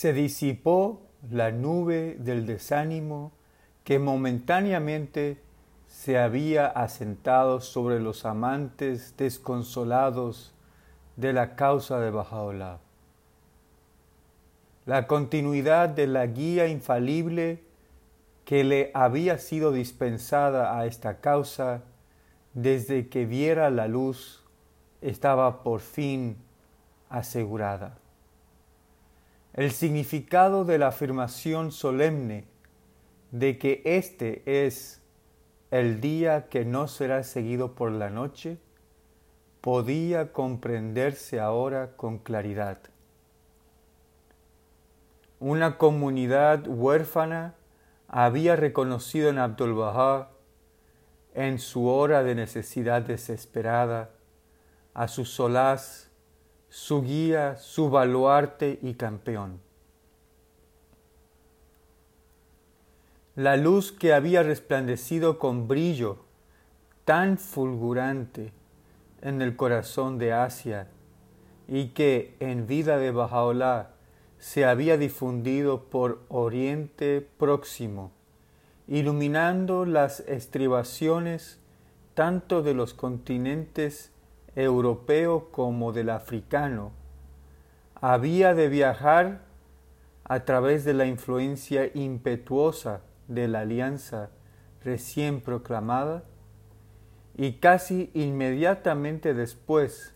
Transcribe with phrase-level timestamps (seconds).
[0.00, 3.32] se disipó la nube del desánimo
[3.84, 5.42] que momentáneamente
[5.88, 10.54] se había asentado sobre los amantes desconsolados
[11.16, 12.78] de la causa de Bajaola.
[14.86, 17.62] La continuidad de la guía infalible
[18.46, 21.82] que le había sido dispensada a esta causa
[22.54, 24.42] desde que viera la luz
[25.02, 26.38] estaba por fin
[27.10, 27.99] asegurada.
[29.52, 32.44] El significado de la afirmación solemne
[33.32, 35.00] de que este es
[35.70, 38.58] el día que no será seguido por la noche
[39.60, 42.78] podía comprenderse ahora con claridad.
[45.38, 47.54] Una comunidad huérfana
[48.08, 50.30] había reconocido en Abdul Bahá,
[51.34, 54.10] en su hora de necesidad desesperada,
[54.94, 56.09] a su solaz
[56.70, 59.60] su guía, su baluarte y campeón.
[63.34, 66.18] La luz que había resplandecido con brillo
[67.04, 68.52] tan fulgurante
[69.20, 70.88] en el corazón de Asia
[71.66, 73.90] y que en vida de Bajaola
[74.38, 78.12] se había difundido por Oriente Próximo,
[78.86, 81.58] iluminando las estribaciones
[82.14, 84.12] tanto de los continentes
[84.56, 86.92] europeo como del africano,
[87.94, 89.42] había de viajar
[90.24, 94.30] a través de la influencia impetuosa de la alianza
[94.82, 96.24] recién proclamada
[97.36, 100.14] y casi inmediatamente después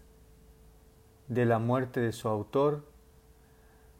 [1.28, 2.84] de la muerte de su autor,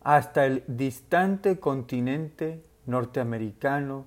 [0.03, 4.07] hasta el distante continente norteamericano,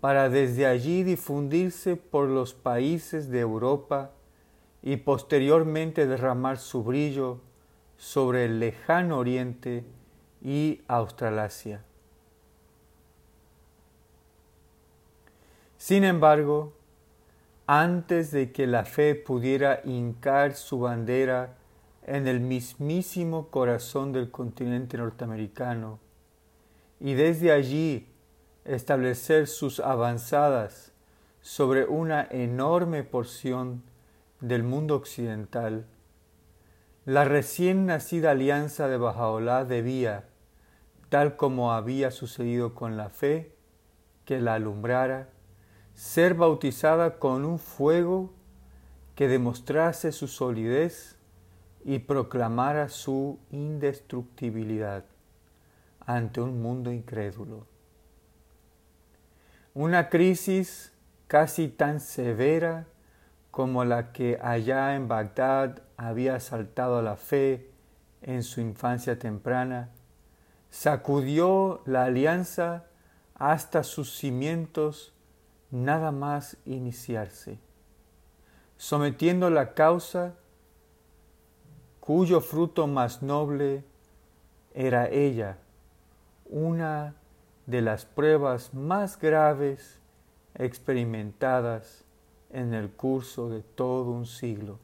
[0.00, 4.12] para desde allí difundirse por los países de Europa
[4.86, 7.40] y posteriormente derramar su brillo
[7.96, 9.84] sobre el lejano oriente
[10.40, 11.82] y Australasia.
[15.76, 16.72] Sin embargo,
[17.66, 21.56] antes de que la fe pudiera hincar su bandera
[22.06, 25.98] en el mismísimo corazón del continente norteamericano
[27.00, 28.06] y desde allí
[28.64, 30.92] establecer sus avanzadas
[31.40, 33.82] sobre una enorme porción
[34.40, 35.86] del mundo occidental,
[37.04, 40.24] la recién nacida alianza de Bajaolá debía,
[41.08, 43.54] tal como había sucedido con la fe
[44.24, 45.28] que la alumbrara,
[45.94, 48.34] ser bautizada con un fuego
[49.14, 51.16] que demostrase su solidez
[51.84, 55.04] y proclamara su indestructibilidad
[56.00, 57.66] ante un mundo incrédulo.
[59.72, 60.92] Una crisis
[61.28, 62.86] casi tan severa
[63.56, 67.70] como la que allá en Bagdad había asaltado la fe
[68.20, 69.88] en su infancia temprana,
[70.68, 72.84] sacudió la alianza
[73.34, 75.14] hasta sus cimientos
[75.70, 77.58] nada más iniciarse,
[78.76, 80.34] sometiendo la causa
[81.98, 83.84] cuyo fruto más noble
[84.74, 85.56] era ella,
[86.44, 87.14] una
[87.64, 89.98] de las pruebas más graves
[90.56, 92.05] experimentadas
[92.50, 94.78] en el curso de todo un siglo.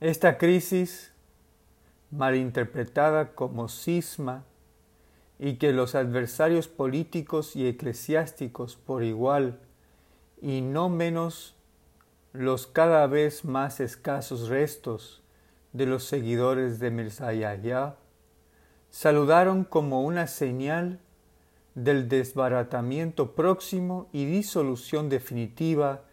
[0.00, 1.12] Esta crisis,
[2.10, 4.44] malinterpretada como cisma,
[5.38, 9.58] y que los adversarios políticos y eclesiásticos por igual,
[10.40, 11.54] y no menos
[12.32, 15.22] los cada vez más escasos restos
[15.72, 17.30] de los seguidores de Mirza
[18.90, 21.00] saludaron como una señal
[21.76, 26.04] del desbaratamiento próximo y disolución definitiva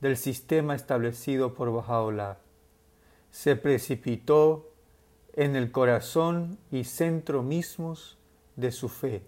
[0.00, 2.38] del sistema establecido por Bajaola.
[3.30, 4.72] Se precipitó
[5.34, 8.18] en el corazón y centro mismos
[8.56, 9.22] de su fe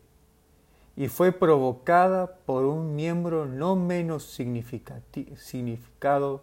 [0.97, 6.43] y fue provocada por un miembro no menos significado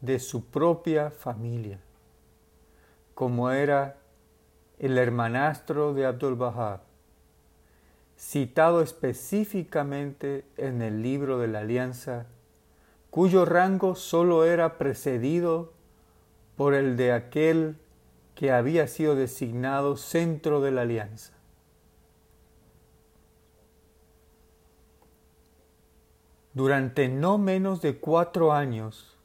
[0.00, 1.78] de su propia familia,
[3.14, 3.98] como era
[4.78, 6.87] el hermanastro de Abdul Bahá,
[8.18, 12.26] citado específicamente en el libro de la Alianza,
[13.10, 15.72] cuyo rango sólo era precedido
[16.56, 17.76] por el de aquel
[18.34, 21.32] que había sido designado centro de la Alianza.
[26.54, 29.16] Durante no menos de cuatro años,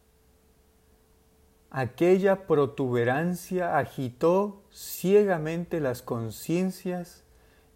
[1.71, 7.23] aquella protuberancia agitó ciegamente las conciencias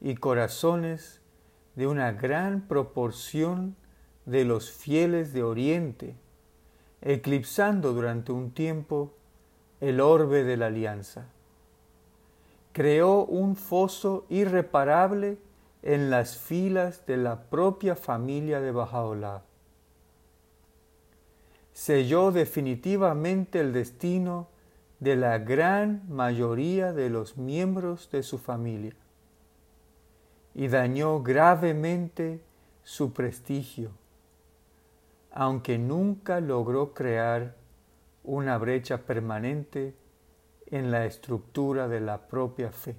[0.02, 1.22] y corazones
[1.76, 3.76] de una gran proporción
[4.26, 6.16] de los fieles de Oriente,
[7.02, 9.14] eclipsando durante un tiempo
[9.80, 11.26] el orbe de la alianza.
[12.74, 15.38] Creó un foso irreparable
[15.84, 19.44] en las filas de la propia familia de Bajaola.
[21.74, 24.48] Selló definitivamente el destino
[25.00, 28.96] de la gran mayoría de los miembros de su familia
[30.58, 32.42] y dañó gravemente
[32.84, 33.92] su prestigio,
[35.32, 37.54] aunque nunca logró crear
[38.24, 39.94] una brecha permanente
[40.66, 42.96] en la estructura de la propia fe.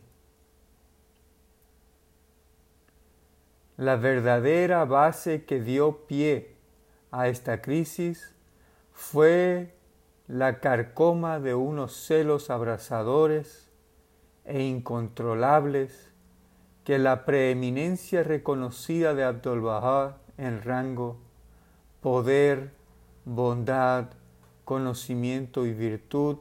[3.76, 6.55] La verdadera base que dio pie
[7.10, 8.37] a esta crisis
[8.93, 9.75] fue
[10.28, 13.69] la carcoma de unos celos abrasadores
[14.44, 16.07] e incontrolables
[16.88, 21.19] que la preeminencia reconocida de Abdul Bahá en rango,
[22.00, 22.70] poder,
[23.26, 24.06] bondad,
[24.64, 26.38] conocimiento y virtud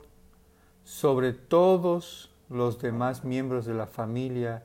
[0.86, 4.64] sobre todos los demás miembros de la familia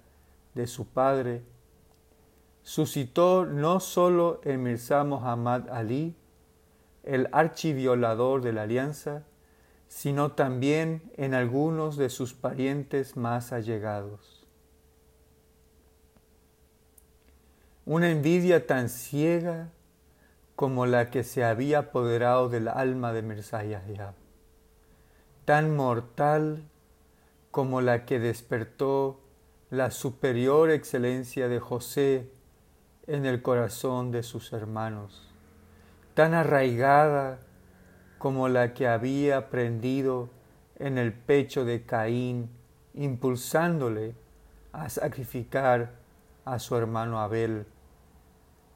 [0.55, 1.43] de su padre,
[2.63, 6.15] suscitó no sólo en Mirza Muhammad Ali,
[7.03, 9.25] el archiviolador de la alianza,
[9.89, 14.42] sino también en algunos de sus parientes más allegados.
[17.85, 19.71] Una envidia tan ciega
[20.57, 24.15] como la que se había apoderado del alma de Mirza Yahya
[25.45, 26.63] tan mortal
[27.51, 29.21] como la que despertó
[29.71, 32.31] la superior excelencia de José
[33.07, 35.29] en el corazón de sus hermanos,
[36.15, 37.41] tan arraigada
[38.19, 40.31] como la que había prendido
[40.77, 42.51] en el pecho de Caín,
[42.95, 44.15] impulsándole
[44.73, 46.02] a sacrificar
[46.45, 47.67] a su hermano Abel.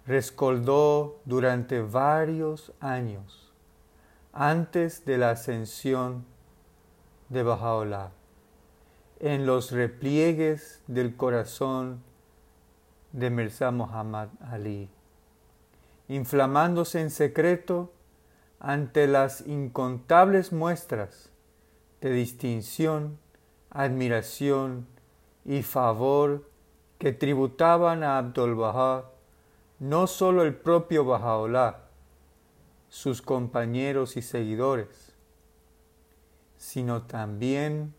[0.06, 3.52] Rescoldó durante varios años
[4.32, 6.26] antes de la ascensión
[7.30, 8.12] de Bajaola,
[9.18, 12.02] en los repliegues del corazón
[13.12, 14.90] de Mirza Muhammad Ali,
[16.08, 17.92] inflamándose en secreto
[18.60, 21.30] ante las incontables muestras
[22.02, 23.18] de distinción,
[23.70, 24.86] admiración
[25.46, 26.44] y favor
[26.98, 29.04] que tributaban a Abdul Bahá
[29.78, 31.80] no solo el propio Bajaola,
[32.88, 35.14] sus compañeros y seguidores,
[36.56, 37.94] sino también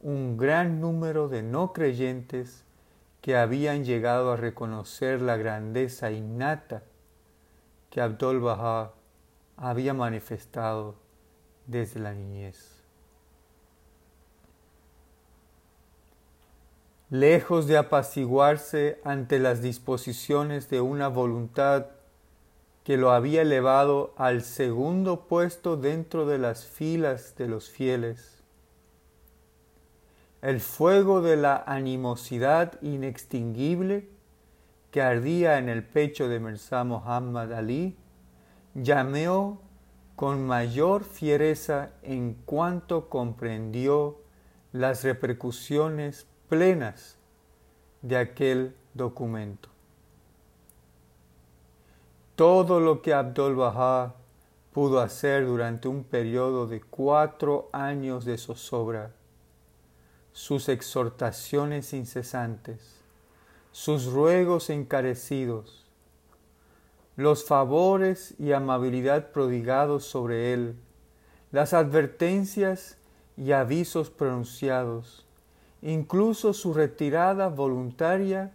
[0.00, 2.64] un gran número de no creyentes
[3.20, 6.82] que habían llegado a reconocer la grandeza innata
[7.90, 8.92] que Abdul Bahá
[9.56, 10.96] había manifestado
[11.66, 12.71] desde la niñez.
[17.12, 21.88] Lejos de apaciguarse ante las disposiciones de una voluntad
[22.84, 28.42] que lo había elevado al segundo puesto dentro de las filas de los fieles.
[30.40, 34.08] El fuego de la animosidad inextinguible
[34.90, 37.94] que ardía en el pecho de Mirza Muhammad Ali
[38.72, 39.60] llameó
[40.16, 44.22] con mayor fiereza en cuanto comprendió
[44.72, 47.16] las repercusiones plenas
[48.02, 49.70] de aquel documento.
[52.36, 54.12] Todo lo que Abdul Bahá
[54.74, 59.12] pudo hacer durante un periodo de cuatro años de zozobra,
[60.34, 63.00] sus exhortaciones incesantes,
[63.70, 65.86] sus ruegos encarecidos,
[67.16, 70.76] los favores y amabilidad prodigados sobre él,
[71.50, 72.98] las advertencias
[73.38, 75.24] y avisos pronunciados,
[75.82, 78.52] incluso su retirada voluntaria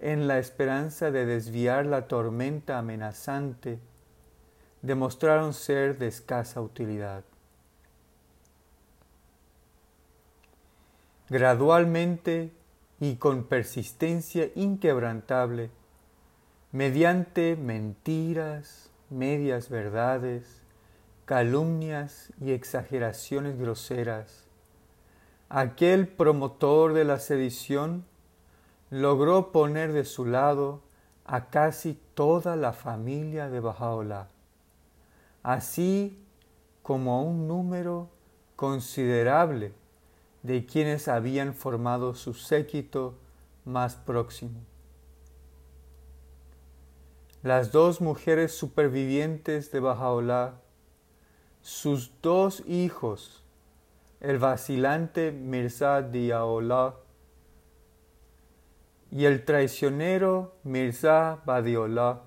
[0.00, 3.78] en la esperanza de desviar la tormenta amenazante,
[4.82, 7.22] demostraron ser de escasa utilidad.
[11.28, 12.50] Gradualmente
[12.98, 15.70] y con persistencia inquebrantable,
[16.72, 20.62] mediante mentiras, medias verdades,
[21.26, 24.49] calumnias y exageraciones groseras,
[25.50, 28.04] aquel promotor de la sedición
[28.88, 30.80] logró poner de su lado
[31.24, 34.28] a casi toda la familia de Bajaola,
[35.42, 36.24] así
[36.82, 38.08] como a un número
[38.54, 39.72] considerable
[40.44, 43.14] de quienes habían formado su séquito
[43.64, 44.60] más próximo.
[47.42, 50.60] Las dos mujeres supervivientes de Bajaola,
[51.60, 53.42] sus dos hijos,
[54.20, 56.94] el vacilante Mirza Diaola
[59.10, 62.20] y el traicionero Mirza Badiola,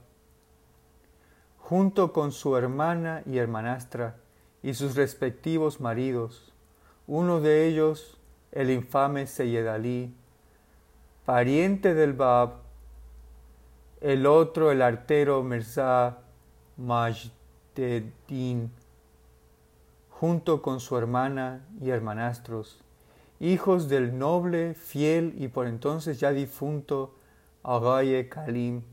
[1.59, 4.17] junto con su hermana y hermanastra
[4.61, 6.53] y sus respectivos maridos,
[7.07, 8.17] uno de ellos
[8.51, 10.13] el infame Seyed Ali,
[11.25, 12.55] pariente del Bab,
[14.01, 16.17] el otro el artero Mirza
[16.77, 18.71] Majdeddin,
[20.23, 22.79] junto con su hermana y hermanastros,
[23.41, 27.13] hijos del noble, fiel y por entonces ya difunto
[27.61, 28.83] Agaye Kalim.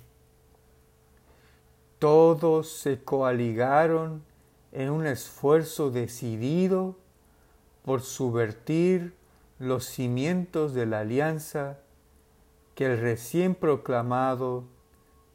[2.01, 4.25] Todos se coaligaron
[4.73, 6.97] en un esfuerzo decidido
[7.85, 9.15] por subvertir
[9.61, 11.79] los cimientos de la alianza
[12.75, 14.65] que el recién proclamado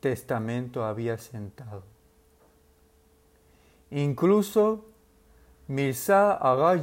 [0.02, 1.84] testamento había sentado.
[3.92, 4.84] Incluso
[5.68, 6.80] Mirza Agha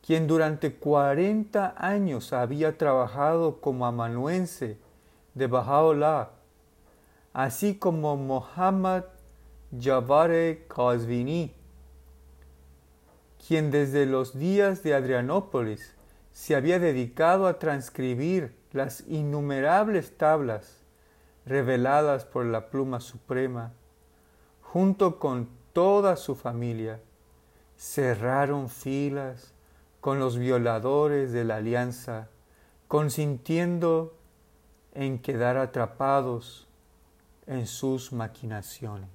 [0.00, 4.78] quien durante 40 años había trabajado como amanuense
[5.34, 6.30] de Baha'u'llah,
[7.32, 9.04] así como Muhammad
[9.76, 11.52] Jabare Qazvini,
[13.44, 15.96] quien desde los días de Adrianópolis
[16.32, 20.78] se había dedicado a transcribir las innumerables tablas
[21.44, 23.72] reveladas por la pluma suprema,
[24.62, 27.00] junto con toda su familia,
[27.82, 29.52] cerraron filas
[30.00, 32.28] con los violadores de la alianza,
[32.86, 34.14] consintiendo
[34.94, 36.68] en quedar atrapados
[37.46, 39.10] en sus maquinaciones.